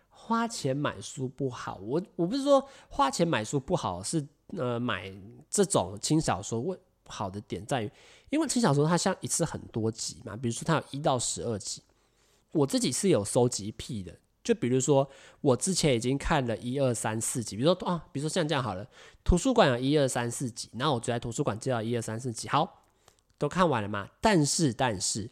[0.09, 1.79] 花钱买书不好。
[1.81, 4.27] 我我不是说花钱买书不好，是。
[4.55, 5.11] 呃，买
[5.49, 7.91] 这种轻小说，为好的点在于，
[8.29, 11.81] 因为轻小说它像一次很多集嘛，比如说它有一到十二集，
[12.51, 15.09] 我自己是有收集癖的，就比如说
[15.41, 18.87] 我之前已经看了一二三四集，比如说啊，比如说像这样好了，
[19.25, 22.85] 图书馆有一二三四集，然后我就在图书馆借到一二三四集，好，
[23.37, 25.29] 都看完了嘛，但是但是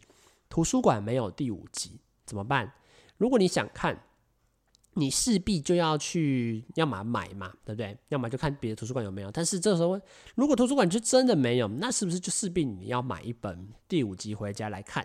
[0.49, 2.73] 图书馆没有第五集，怎么办？
[3.17, 4.03] 如果你想看。
[4.95, 7.97] 你势必就要去，要么买嘛，对不对？
[8.09, 9.31] 要么就看别的图书馆有没有。
[9.31, 9.99] 但是这时候，
[10.35, 15.03] 如果图书馆就真的没有，那是不是就势必你要买一本第五集回家来看？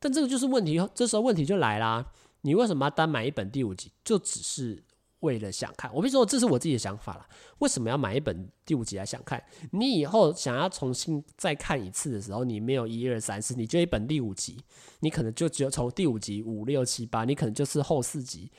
[0.00, 2.04] 但这个就是问题，这时候问题就来啦。
[2.42, 3.90] 你为什么要单买一本第五集？
[4.04, 4.82] 就只是
[5.20, 5.92] 为了想看？
[5.94, 7.28] 我跟你说，这是我自己的想法啦。
[7.58, 9.42] 为什么要买一本第五集来想看？
[9.72, 14.58] 你以后想要重新再看一次的时候，你没有一二三四，你就一本第五集，
[15.00, 18.50] 你可能就只有从第五集五六七八，你可能就是后四集。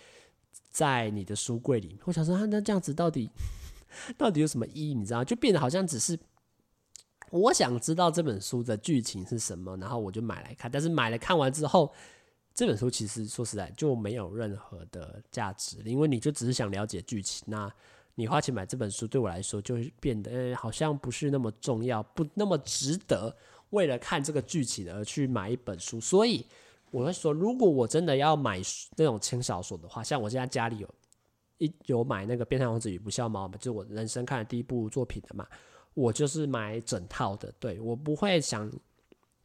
[0.69, 3.29] 在你的书柜里，我想说，那这样子到底
[4.17, 4.93] 到底有什么意义？
[4.93, 6.17] 你知道，就变得好像只是
[7.29, 10.71] 我想知道这本书的剧情是什么，然后我就买来看。
[10.71, 11.93] 但是买了看完之后，
[12.53, 17.43] 这本书其实说实在就没有任何的价值，因为你就只是想了解剧情。
[17.47, 17.71] 那
[18.15, 23.35] 你花钱买这本书，对我来说就会变得，欸，好像不是那么重要，不那么值得
[23.71, 25.99] 为了看这个剧情而去买一本书。
[25.99, 26.45] 所以。
[26.93, 28.59] 我会说，如果我真的要买
[28.97, 30.95] 那种轻小说的话，像我现在家里有
[31.57, 35.47] 一有买那个《变态王子与不孝猫》嘛，就我人生看的第一部作品的嘛，
[35.93, 37.49] 我就是买整套的。
[37.61, 38.69] 对，我不会想，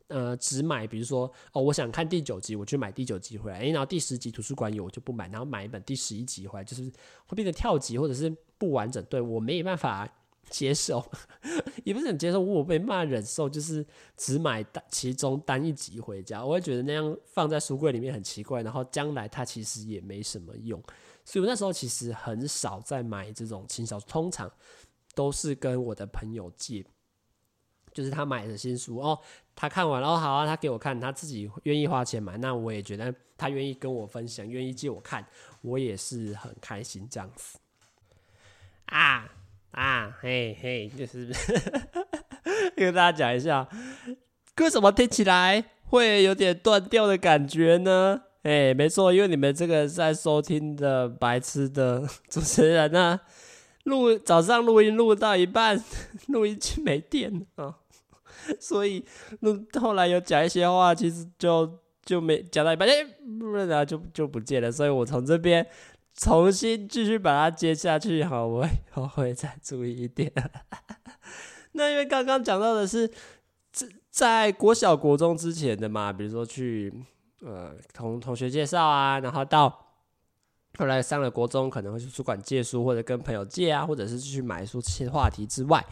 [0.08, 6.84] 呃，只买，比如说哦，我想看第九集，我去买第九集回来，诶，然后第十集图书馆有，我就不买，然后买一本第十一集回来，就是
[7.26, 9.04] 会变成跳级或者是不完整。
[9.06, 10.08] 对，我没有办法。
[10.48, 11.04] 接受，
[11.82, 13.84] 也不是很接受，我没办法忍受，就是
[14.16, 20.80] 只买其中单一集回家，我会觉得那样放在书柜里面很奇怪，然后将来它其实也没什么用，
[21.24, 24.48] 所以我那时候其实很少在买这种轻小说，通常
[25.16, 26.86] 都是跟我的朋友借，
[27.96, 29.18] 就是他买的新书哦，
[29.54, 35.26] 他看完了哦，好啊，他给我看，他自己愿意花钱买，那我也觉得他愿意跟我分享，愿意借我看，
[35.62, 37.58] 我也是很开心这样子
[38.84, 39.32] 啊。
[39.70, 41.30] 啊，嘿嘿，就是
[42.76, 43.66] 跟大家讲一下，
[44.58, 48.22] 为什么听起来会有点断掉的感觉呢？
[48.42, 53.20] 哎，没错，因为你们这个在收听的白痴的主持人呢，
[53.84, 55.84] 录早上录音录到一半，
[56.28, 57.74] 录音机没电啊，
[58.60, 59.04] 所以
[59.40, 63.06] 那后来有讲一些话，其实就就没讲到一半，哎，
[63.66, 65.66] 然就就不见了，所以我从这边。
[66.18, 70.32] 重新继续把它接下去，好，我 我会再注意一点。
[71.72, 73.06] 那因为刚刚讲到的是
[73.70, 76.90] 在在国小国中之前的嘛，比如说去
[77.42, 79.82] 呃同同学介绍啊，然后到。
[80.78, 85.82] 后来上了国中，可能会去图书馆借书，或者跟朋友借啊，或者是去买书这些话题之外，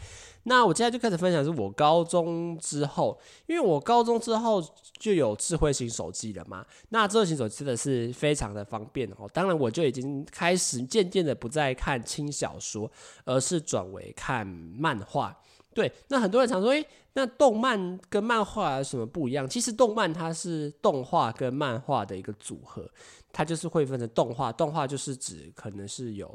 [0.47, 4.63] 那我接下来就开始分享是我高中之后，因为我高中之后
[4.99, 6.65] 就有智慧型手机了嘛。
[6.89, 9.29] 那智慧型手机真的是非常的方便哦。
[9.33, 12.89] 当然，我就已经开始渐渐的不再看轻小说，
[13.25, 15.35] 而是转为看漫画。
[15.73, 19.49] 对，那很多人常说，诶，那动漫跟漫画有什么不一样？
[19.49, 22.89] 其实动漫它是动画跟漫画的一个组合。
[23.33, 26.33] 它就是会分成动画，动画就是指可能是有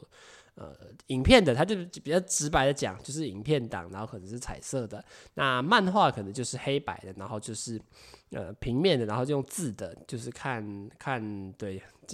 [0.55, 0.75] 呃
[1.07, 5.05] 影片的，它就比较直白的讲，就是影片档，然后可能是彩色的。
[5.35, 7.81] 那漫画可能就是黑白的，然后就是
[8.31, 11.83] 呃平面的，然后就用字的，就是看看对，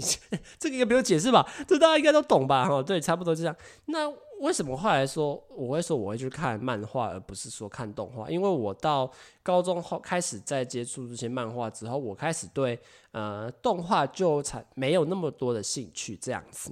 [0.58, 1.48] 这个应该不用解释吧？
[1.66, 2.68] 这大家应该都懂吧？
[2.68, 3.56] 哈，对，差不多就这样。
[3.86, 4.08] 那
[4.40, 8.28] 为什么后来说我会说我会去看漫画，而不是说看动画？
[8.28, 9.10] 因为我到
[9.42, 12.78] 高中后开始在接触这些漫画之后，我开始对
[13.12, 16.14] 呃动画就才没有那么多的兴趣。
[16.18, 16.70] 这样子，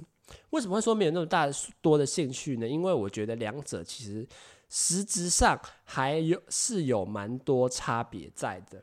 [0.49, 1.47] 为什么会说没有那么大
[1.81, 2.67] 多的兴趣呢？
[2.67, 4.27] 因为我觉得两者其实
[4.69, 8.81] 实质上还有是有蛮多差别在的。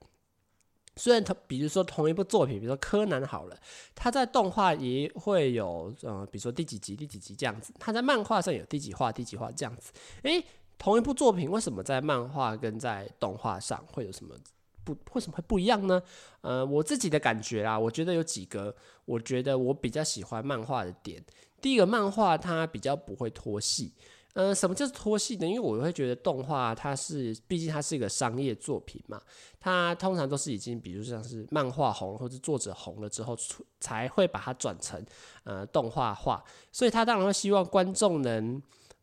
[0.96, 3.56] 虽然同，比如说同一部作品，比如说柯南好了，
[3.94, 9.90] 它在动画也会有，呃，比如说第几集、第几集这样子，它在漫画上有第几话、第几话这样子。
[10.22, 10.44] 诶，
[10.76, 14.34] 同一部作品为什么在漫画跟在动画上会有什么
[14.84, 14.96] 不？
[15.14, 16.02] 为什么会不一样呢？
[16.40, 21.24] 呃，我自己的感觉啦，我觉得有几个，我觉得我比较喜欢漫画的点。
[21.60, 23.92] 第一个，漫画它比较不会拖戏。
[24.34, 25.46] 呃，什么叫做拖戏呢？
[25.46, 29.20] 因为我会觉得动画它是，毕竟它是一个商业作品嘛，
[29.60, 33.36] 它通常都是已经，比如像是漫画红或者作者红了之后，
[33.78, 35.04] 才会把它转成
[35.44, 36.42] 呃动画化，
[36.72, 38.60] 所以他当然会希望观众能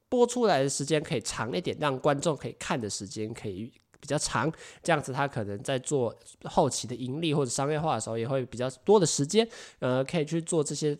[0.09, 4.51] 播出来的时间可以长一点，让观众可以看的时间可以比较长，
[4.83, 9.47] 这样子他可能在做后期的盈利或者商业化的时候，也会比较多的时间，
[9.79, 10.97] 呃，可以去做这些。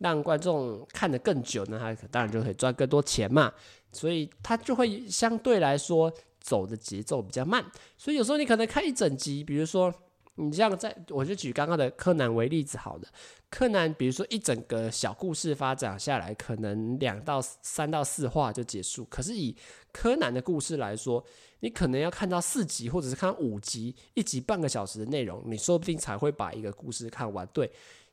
[0.00, 3.52] 让观众看得更久，那他当然就可以赚更多钱嘛，
[3.90, 6.08] 所以他就会相对来说
[6.38, 7.64] 走的节奏比较慢。
[7.96, 9.92] 所以有时候你可能看一整集，比如说
[10.36, 13.02] 你这样在，我就举刚刚的柯南为例子好了。
[13.50, 19.04] 柯南比如说一整个小故事发展下来，可能两到三到四话就结束。
[19.06, 19.56] 可是以
[19.92, 21.24] 柯南的故事来说，
[21.60, 27.46] 你可能要看到四集，或者是看五集，一集半个小时的内容，你说不定才会把一个故事看完。
[27.52, 27.70] 对。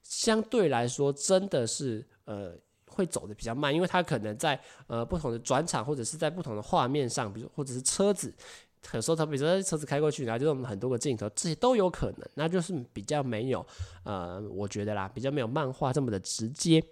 [0.08, 2.56] 相对来说，真的是呃
[2.88, 8.32] 会走得比较慢，因为它可能在呃不同的转场或者是在不同的画面上，比如或者是车子，
[8.94, 13.66] 有时候它比如说车子开过去，然后就我们很多个镜头，这些都有可能，那就是比较没有
[14.04, 16.84] 呃，我觉得啦，比较没有漫画这么的直接。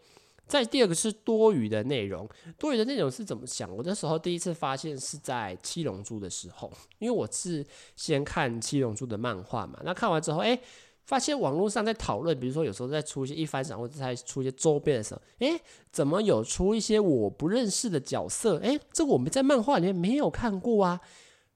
[0.45, 2.27] 再第二个是多余的内容，
[2.58, 3.73] 多余的内容是怎么想？
[3.73, 10.60] 我那时候第一次发现是在《七龙珠》的时候，因为我是先看《七龙珠》的漫画嘛，那看完之后，哎。
[11.06, 15.60] 发现网络上在讨论，比如说有时候在出一些一番赏或者在出一些周边的时候，诶，
[15.91, 18.58] 怎么有出一些我不认识的角色？
[18.60, 20.97] 诶，这个我们在漫画里面没有看过啊，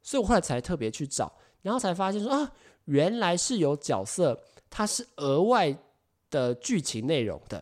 [0.08, 1.30] 所以我后来才特别去找，
[1.62, 2.50] 然后才发现说啊，
[2.86, 5.78] 原来是有角色，它是额外
[6.32, 7.62] 的剧情内容的。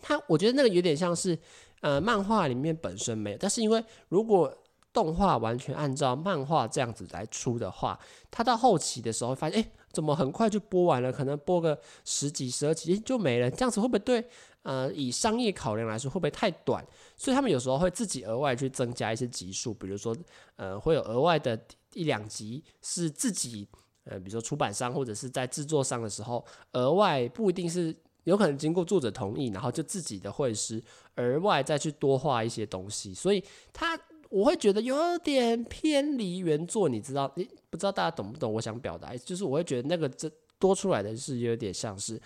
[0.00, 1.36] 它我觉得那个有点像是，
[1.80, 4.56] 呃，漫画里面本身没有，但是因为如果
[4.92, 7.98] 动画完全按照漫画这样子来出的话，
[8.30, 9.68] 它到后期的时候发现，诶。
[9.92, 11.12] 怎么很快就播完了？
[11.12, 13.50] 可能播个十集、十二集就没了。
[13.50, 14.24] 这样子会不会对？
[14.62, 16.84] 呃，以商业考量来说，会不会太短？
[17.16, 20.16] 所以他们有时候会自己额外去增加一些集数，比如说，
[20.56, 21.60] 呃，会有额外的
[21.94, 23.66] 一两集是自己，
[24.04, 30.82] 呃，比如说出版商或者是在制作商的时候，额外不一定是有可能经过作者同意，然后就自己的绘师
[31.16, 33.98] 额外再去多画一些东西，所以他。
[34.32, 37.30] 我会觉得有点偏离原作，你知道？
[37.36, 38.50] 你，不知道大家懂不懂？
[38.50, 42.18] 我想表达，就是我会觉得那个这多出来的是有点像是，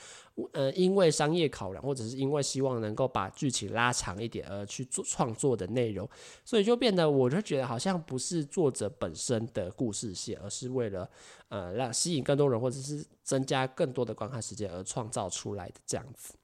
[0.52, 6.08] 呃，因为商业考量，或者是因为希望能够把剧情拉长一点而去做创作的内容，
[6.44, 11.10] 所以就变得我就觉得好像不是作者本身的故事线，而是为了
[11.48, 16.34] 呃让吸引更多人，或者是增加更多的观看时间而创造出来的这样子。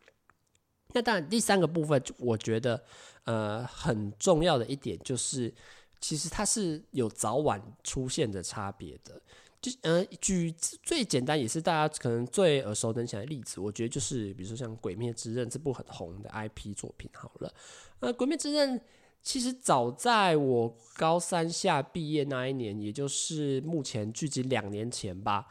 [0.93, 2.83] 那当然，第三个部分，我觉得。
[3.25, 5.55] 呃，很重要的一点就是，
[6.01, 9.23] 其实它是有早晚出现的差别的。
[9.61, 10.53] 就呃，举
[10.83, 17.55] 最简单也是大家可能最耳熟能详的例子，我觉得就是比如说像《鬼灭之刃》这部很红的 IP 作品好了。
[18.01, 18.77] 呃，《鬼灭之刃》
[19.23, 25.47] 其实早在我高三下毕业那一年，也就是目前距今两年前吧，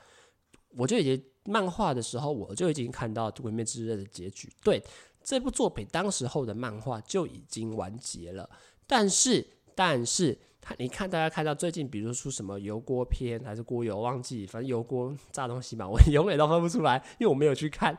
[0.75, 4.51] 我就已经漫画的时候，我就已经看到《鬼灭之刃》的结局。
[4.61, 4.83] 对。
[5.23, 8.49] 这部作品当时候的漫画就已经完结了，
[8.87, 17.97] 但是，但是他，你看大家看到最近，比如说出什么油锅篇还是锅油，忘记，反正油锅炸东西嘛， 我永远都分不出来，因为我没有去看。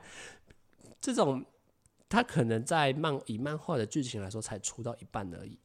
[1.00, 1.44] 这种，
[2.08, 5.58] 他可能在漫以漫画的剧情来说，才出到一半而已，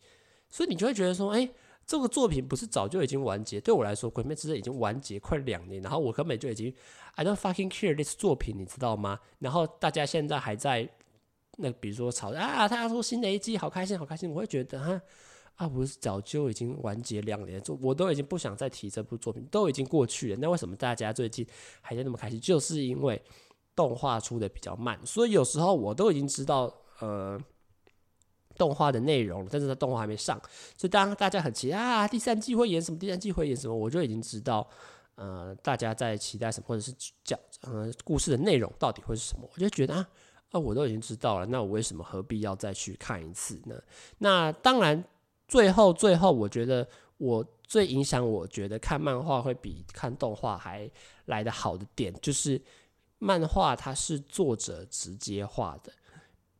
[0.49, 1.49] 所以你就会觉得说，哎，
[1.85, 3.59] 这个作品不是早就已经完结？
[3.59, 6.73] 对我来说，《鬼灭之刃》已经完结快两年，然后我根本就已经
[7.15, 9.19] I don't fucking care this 作品，你知道吗？
[9.39, 10.89] 然后大家现在还在。
[11.59, 15.01] 那比如说吵啊，他说新的一季好开心，好开心，我会觉得哈
[15.55, 20.37] 啊，不是早就已经完结两年，就我都已经不想再提这部作品，都已经过去了。
[20.39, 21.43] 那为什么大家最近
[21.81, 22.39] 还在那么开心？
[22.39, 23.19] 就是因为
[23.75, 27.39] 动画出的比较慢，所以有时候我都已经知道呃
[28.55, 30.39] 动画的内容，但是它动画还没上，
[30.77, 32.99] 所以当大家很期待啊，第三季会演什么？
[32.99, 33.75] 第三季会演什么？
[33.75, 34.69] 我就已经知道
[35.15, 36.93] 呃大家在期待什么，或者是
[37.23, 39.49] 讲呃故事的内容到底会是什么？
[39.51, 40.07] 我就觉得啊。
[40.51, 43.75] 啊，我都已经知道了，那我为什么何必要再去看一次呢？
[44.19, 45.03] 那当然，
[45.47, 50.89] 最后最后，我觉得我最影响，我觉得看漫画会比看动画还
[51.25, 52.61] 来得好的点，就是
[53.19, 55.91] 漫画它是作者直接画的，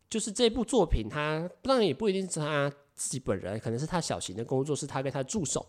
[0.10, 5.66] 就是这部作品，它当然也不一定是他自己本人，可能是他小型的工作室，他跟他助手，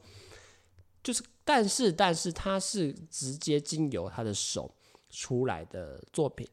[1.02, 4.74] 就是但是但是他是直接经由他的手。
[5.10, 6.46] 出来的作品。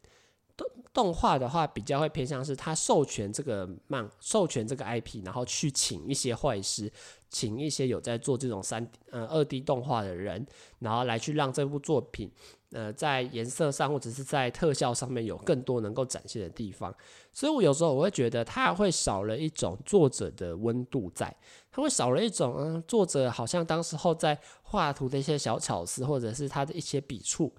[0.57, 6.91] 动动画的话，比较会偏向是他授权这个漫，授权这个 IP，然后去请一些坏师，
[7.29, 10.45] 请一些有在做这种三呃二 D 动画的人，
[10.79, 12.31] 然后来去让这部作品，
[12.71, 16.95] 呃，在颜色上或者是在特效上面有更多能够展现的地方。
[17.33, 21.35] 所以我有时候我会觉得，他会少了一种作者的温度在，
[21.69, 27.53] 他会少了一种嗯，作者好像当时候在画图的一些小巧思，或者是他的一些笔触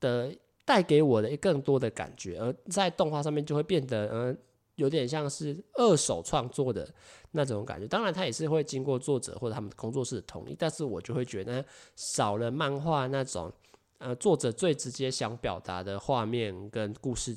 [0.00, 0.34] 的。
[0.64, 4.38] 带给我的更多的感觉，而在动画上面就会变得，嗯，
[4.76, 6.88] 有点像是二手创作的
[7.32, 7.86] 那种感觉。
[7.88, 11.64] 当然，它也是会经过作者或者他们工作室的同意，但是我就会觉得
[11.96, 13.52] 少了漫画那种，
[13.98, 17.36] 呃，作者最直接想表达的画面跟故事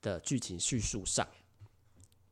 [0.00, 1.26] 的剧情叙述上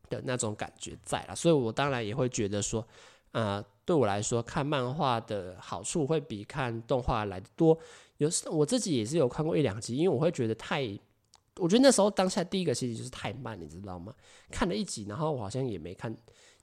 [0.09, 1.35] 的那种感觉在了。
[1.35, 2.87] 所以我当然也会觉得说，
[3.33, 7.77] 呃，对我来说，看漫画的好处会比看动画来得多。
[8.18, 10.83] 有时我自己也是有看过一两集，因为我会觉得太，
[11.57, 14.12] 我觉得那时候当下第一个心情就是太慢，你知道吗？
[14.50, 16.14] 看了一集，然后我好像也没看，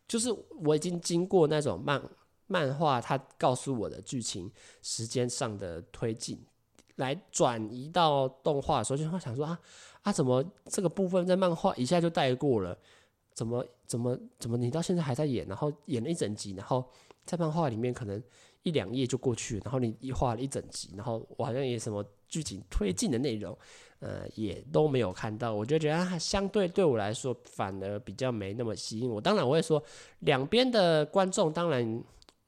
[0.08, 0.30] 就是
[0.64, 2.02] 我已经经过那种漫
[2.48, 6.46] 漫画它告诉我的剧情时间上的推进，
[6.98, 9.60] 来转移到动画的时候，就会想说啊
[10.02, 12.78] 啊，怎么这个部分在漫画一下就带过了？
[13.34, 16.84] 怎么怎么怎么你到现在还在演，然后演了一整集，然后
[17.26, 18.22] 在漫画里面可能。
[18.66, 23.56] 一两页就过去，然后你一画了一整集，然后我好像也什么剧情推进的内容，
[24.00, 29.22] 呃，也都没有看到，我就觉得它，相对对我来说反而比较没那么吸引我。
[29.22, 29.82] 当然我会说，
[30.22, 32.04] 两边的观众当然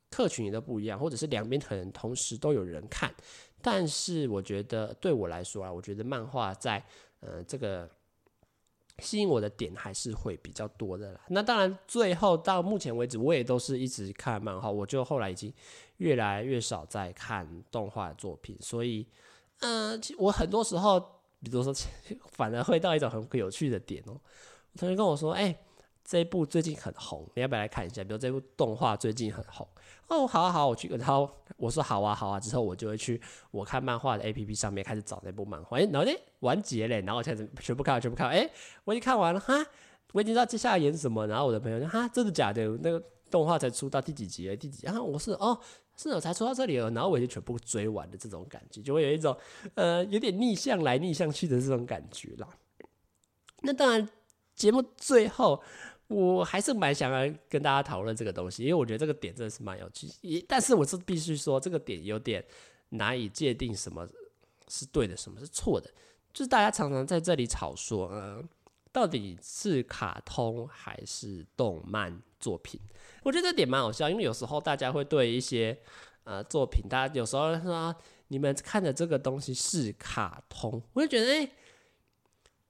[0.09, 3.13] 客群也都不一样，或者是两边可能同时都有人看，
[3.61, 6.83] 但是我觉得对我来说啊，我觉得漫画在
[7.19, 7.87] 呃这个。
[8.99, 11.21] 吸引我的点还是会比较多的啦。
[11.29, 14.69] 那当然，最后到目前为止，我也都是一直看漫画。
[14.69, 15.53] 我就后来已经
[15.97, 19.05] 越来越少在看动画作品，所以，
[19.59, 20.99] 嗯、我很多时候，
[21.43, 21.73] 比如说，
[22.33, 24.13] 反而会到一种很有趣的点哦、
[24.73, 25.55] 我同学跟我说：“哎、”
[26.03, 28.03] 这一部最近很红，你要不要来看一下？
[28.03, 29.67] 比如这部动画最近很红
[30.07, 33.19] 哦，好啊好，我去，然后我说好啊好啊，之后我就会去
[33.51, 38.49] 我看漫画的 APP 上面开始找那部漫画，诶，然后诶，完结嘞，然后我开始全部看完，全部看，诶，
[38.83, 39.53] 我已经看完了哈，
[40.13, 42.67] 我已经知道接下来演什么，然后我的朋友说哈，真的假的？
[42.83, 44.47] 那个动画才出到第几集？
[44.55, 44.87] 第几集？
[44.87, 45.59] 啊，我是哦，
[45.95, 49.35] 是我，才出到这里了，然后我已经全部追完的这种感觉，就会有一种
[49.73, 52.47] 呃有点逆向来逆向去的这种感觉啦。
[53.61, 54.07] 那当然，
[54.55, 55.61] 节目最后。
[56.07, 60.07] 我还是蛮想要跟大家讨论这个东西，因为我觉得这个点真的是蛮有趣。
[60.21, 62.43] 也，但是我是必须说，这个点有点
[62.89, 64.07] 难以界定什么
[64.69, 65.89] 是对的，什么是错的。
[66.33, 68.41] 就是大家常常在这里吵说，呃，
[68.91, 72.79] 到底是卡通还是动漫作品？
[73.23, 75.77] 我觉得这点蛮好笑，因为有时候大家会对一些
[76.23, 77.95] 呃作品，大家有时候说
[78.29, 81.51] 你们看的这个东西是卡通，我就觉得哎。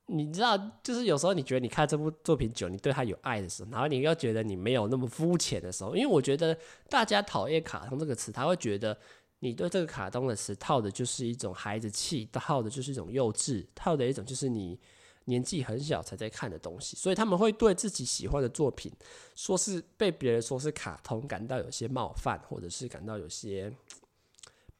[0.10, 6.58] 你知道，就是有时候你觉得你看这部作品久，你对他有爱的时候，然后你又觉得你没有那么肤浅的时候，因为我觉得
[6.90, 8.98] 大家讨厌卡通这个词，他会觉得
[9.40, 14.80] 你对这个卡通的词套的就是一种孩子气，套的就是一种幼稚，套的一种就是你
[15.26, 18.90] 年纪很小才在看的东西，所以他们会对自己喜欢的作品，
[19.36, 23.74] 说是被别人说是卡通，感到有些冒犯，或者是感到有些。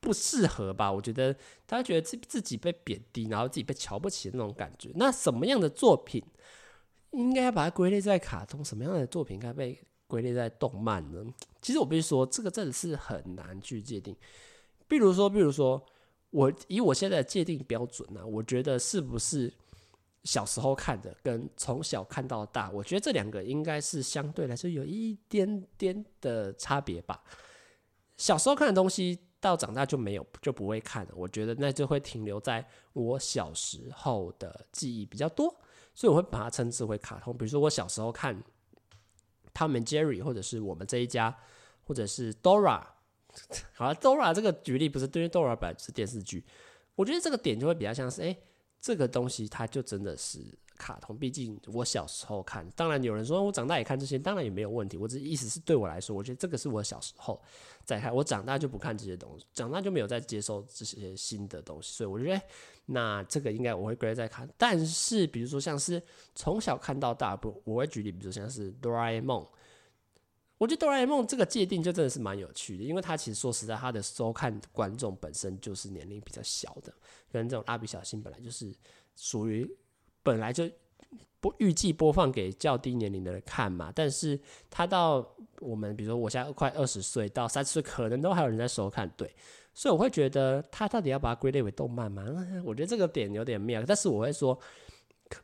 [0.08, 0.90] 不适合吧？
[0.90, 1.36] 我觉得
[1.68, 4.90] 他觉得自自己被贬低，然后自己被瞧不起的那种感觉。
[4.96, 6.24] 那什么样的作品
[7.12, 8.64] 应该要把它归类在卡通？
[8.64, 11.24] 什么样的作品应该被归类在动漫呢？
[11.62, 14.16] 其实我必须说，这个真的是很难去界定。
[14.88, 15.86] 比如说，比如说，
[16.30, 19.54] 我以我现在的界定标准呢，我觉得是不是
[20.24, 27.22] 小时候看的跟从小看到大，我觉得这两个应该是相对来说有一点点的差别吧。
[28.16, 29.20] 小时候看的东西。
[29.40, 35.56] 到长大就没有就不会看了，我觉得那就会停留在我小时候的记忆比较多，
[35.94, 37.38] 所以我会把它称之为卡通。
[37.38, 38.36] 比如说我小时候看
[39.54, 41.38] 《Tom and Jerry》，或者是我们这一家，
[41.84, 42.82] 或者是 Dora。
[43.76, 46.44] 好了，Dora 这个举例不是，对于 Dora 本来是电视剧，
[46.96, 48.36] 我觉得这个点就会比较像是，哎，
[48.80, 50.58] 这个东西它就真的是。
[50.78, 54.98] 卡通，毕竟我小时候看，当然有人说我长大也看这些，当然也没有问题。
[54.98, 57.42] 我只意思是对我来说，我觉得这个是我小时候
[57.84, 62.42] 在看，我长大就不看这些东西，长大就没有再接受这些新的东西，所以我觉得
[62.86, 64.48] 那这个应该我会归类在看。
[64.58, 66.02] 但是比如说像是
[66.36, 69.46] 从小看到大，不，我会举例，比如像是哆啦 A 梦，
[70.58, 76.94] 我觉得哆啦 A 梦这个界定就真的是蛮有趣的，因为它其实说实在，它的收看观众本身就是年龄比较小的，
[77.32, 78.74] 跟这种蜡笔小新本来就是
[79.16, 79.70] 属于。
[80.28, 80.70] 本来就
[81.40, 84.38] 不预计播放给较低年龄的人看嘛，但是
[84.70, 85.26] 他到
[85.62, 89.34] 我们比如说我现在快二十岁到三十岁，可能都还有人在收看，对，
[89.74, 92.26] 所以我会觉得他到底要把它归类为动漫吗？
[92.66, 93.82] 我觉得这个点有点妙。
[93.88, 94.54] 但是我会说，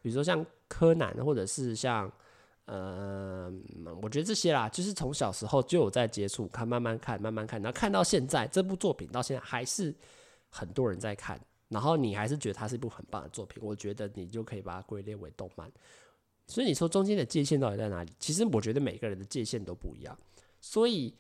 [0.02, 2.12] 比如说像柯南，或者是像
[2.66, 3.50] 呃，
[4.02, 9.96] 我觉得这些啦，就是从小时候就有在接触，看慢慢看，慢慢看，然后看到现在这部作品到现在还是
[10.50, 11.40] 很多人在看，
[11.74, 15.70] 然后你还是觉得它是一部很棒的作品，我觉得你就可以把它归类为动漫。
[16.46, 18.12] 所以你说中间的界限到底在哪里？
[18.20, 20.18] 其实我觉得每个人的界限都不一样，
[20.62, 21.16] 所以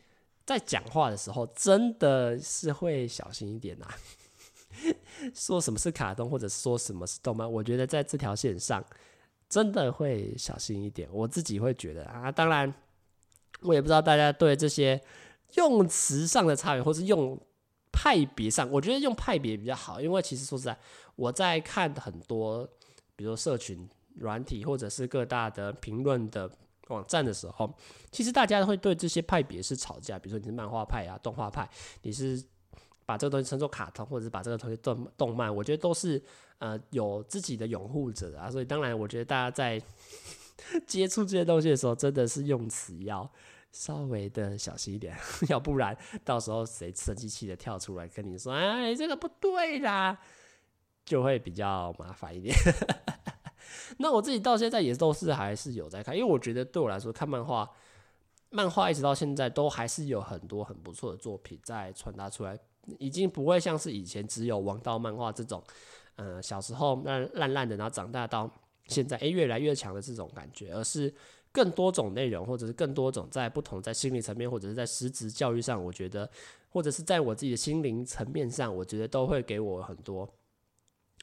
[0.45, 3.87] 在讲话的时候真的是会小心一点呐、
[5.33, 8.83] 说什么是卡通，或者说什么是动漫，我觉得在这条线上
[9.49, 11.07] 真的会小心一点。
[11.11, 12.71] 我自己会觉得啊，当然
[13.61, 15.01] 我也不知道大家对这些
[15.55, 17.39] 用词上的差别，或是用
[17.93, 20.77] 派别上，我觉得用派别比较好，因为其实说实在，
[21.15, 22.67] 我在看很多，
[23.15, 23.87] 比如说社群。
[24.17, 26.47] 软体或者是各大的评论的
[26.89, 27.73] 网站的时候，
[28.11, 30.19] 其实大家会对这些派别是吵架。
[30.19, 31.67] 比如说你是漫画派啊，动画派，
[32.03, 32.39] 你是
[33.07, 36.21] 把这个东西称作卡通，或者是把这个东西动动漫，我觉得都是
[36.59, 38.51] 呃有自己的拥护者啊。
[38.51, 39.81] 所以当然，我觉得大家在
[40.85, 43.27] 接触这些东西的时候，真的是用词要
[43.74, 45.17] 稍微的小心一点，
[45.49, 50.17] 要不然到时候谁生气气的跳出来跟你说，哎，这个不对啦，
[51.03, 52.55] 就会比较麻烦一点。
[53.97, 57.69] 那我自己到现在也都是还是有在看，因为我觉得对我来说看漫画，
[58.49, 62.57] 漫画一直到现在都还是有很多很不错的作品在传达出来，
[62.99, 65.63] 已经不会像是以前只有王道漫画这种，
[66.15, 68.49] 呃，小时候烂烂烂的，然后长大到
[68.88, 71.13] 现在诶、越来越强的这种感觉，而是
[71.53, 76.29] 更多种内容，或者是更多种在不同在心理层面，或者是在实质教育上，我觉得，
[76.69, 80.27] 或者是在我自己的心灵层面上，我觉得都会给我很多。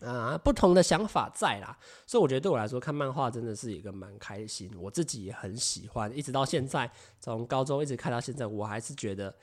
[0.01, 1.77] 啊，不同的想法在啦，
[2.07, 9.35] 所以我觉得对我来说看漫画真的是一个蛮开心，我自己也很喜欢，一直到现在，从高中一直看到现在，我还是觉得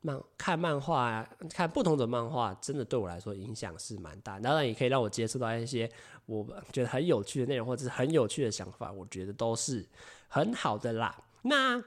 [0.00, 4.38] 漫看漫画，啊看不同的漫画，真的对我来说影响是蛮大。
[4.40, 5.90] 当然也可以让我接触到一些
[6.26, 9.86] 我觉得很有趣的内容，或者是很有趣的想法，我觉得都是
[10.28, 11.16] 很好的啦。
[11.42, 11.82] 那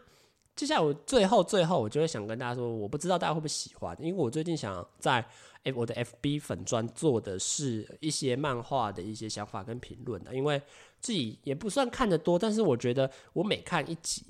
[0.56, 5.26] 接下来我最后最后，我就会想跟大家说，我不知道大家会不会喜欢，因为我最近想在。
[5.64, 10.62] 诶，我的 FB 粉专做的是一些漫画的一些想法跟评论的，因为
[11.00, 14.26] 自己也不算看得多，但是我觉得我每看一集，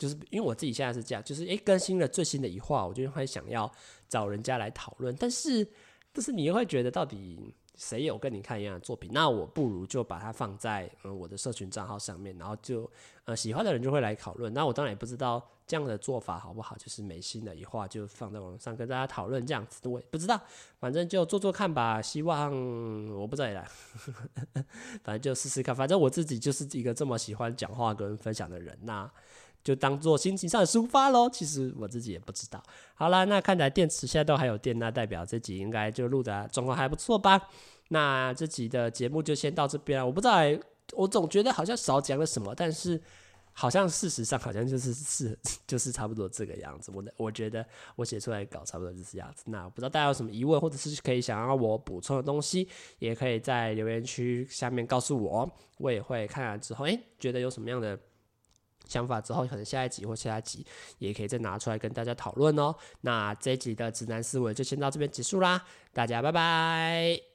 [0.00, 3.70] 就是因为我自己现在是这样，就是诶更新了最新的一话，我就会想要
[4.08, 5.64] 找人家来讨论，但是
[6.12, 7.54] 但是你又会觉得到底。
[7.76, 9.10] 谁有跟你看一样的作品？
[9.10, 12.90] 那我不如就把它放在嗯我的社群账号上面，然后就
[13.24, 14.52] 呃喜欢的人就会来讨论。
[14.52, 20.38] 那我当然也不知道这样的做法好不好，就是没新的一话就放在网上跟大家讨论这样子，我也不知道，
[20.78, 22.02] 反正就做做看吧。
[22.02, 22.52] 希望
[23.14, 23.66] 我不知道啦，
[25.02, 25.74] 反正就试试看。
[25.74, 29.10] 反正我自己就是一个这么喜欢讲话跟分享的人，呐。
[29.62, 31.28] 就当做心情上的抒发喽。
[31.28, 32.62] 其实我自己也不知道。
[32.94, 37.40] 好了，那看来电池现在都还有电，那代表这集应该就录的状况还不错吧？
[37.88, 40.06] 那这集的节目就先到这边了。
[40.06, 40.36] 我不知道，
[40.92, 43.00] 我总觉得好像少讲了什么，但是
[43.52, 46.92] 好像事实上好像就是是 就是差不多这个样子。
[46.94, 49.44] 我的我觉得我写出来稿差不多就是这样子。
[49.46, 52.68] 那不知道大家有什么疑问，或者是可以想要我补充的东西，
[53.00, 57.98] 也可以在留言区下面告诉我，我也会看完之后，诶、觉得有什么样的。
[58.90, 60.66] 想法之后，可能下一集或下一集
[60.98, 62.74] 也可以再拿出来跟大家讨论哦。
[63.02, 67.29] 那这一集的直男思维就先到这边结束啦，大家拜拜。